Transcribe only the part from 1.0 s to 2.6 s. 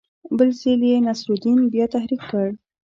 نصرالدین بیا تحریک کړ.